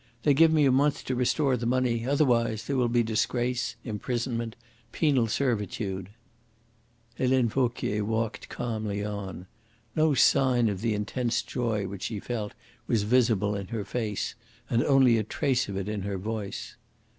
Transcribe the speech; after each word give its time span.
"They 0.23 0.33
give 0.33 0.51
me 0.51 0.65
a 0.65 0.71
month 0.71 1.05
to 1.05 1.15
restore 1.15 1.55
the 1.55 1.67
money. 1.67 2.07
Otherwise 2.07 2.65
there 2.65 2.75
will 2.75 2.87
be 2.87 3.03
disgrace, 3.03 3.75
imprisonment, 3.83 4.55
penal 4.91 5.27
servitude." 5.27 6.09
Helene 7.17 7.49
Vauquier 7.49 8.03
walked 8.03 8.49
calmly 8.49 9.05
on. 9.05 9.45
No 9.95 10.15
sign 10.15 10.69
of 10.69 10.81
the 10.81 10.95
intense 10.95 11.43
joy 11.43 11.85
which 11.87 12.01
she 12.01 12.19
felt 12.19 12.53
was 12.87 13.03
visible 13.03 13.53
in 13.55 13.67
her 13.67 13.85
face, 13.85 14.33
and 14.71 14.83
only 14.83 15.19
a 15.19 15.23
trace 15.23 15.69
of 15.69 15.77
it 15.77 15.87
in 15.87 16.01
her 16.01 16.17
voice. 16.17 16.77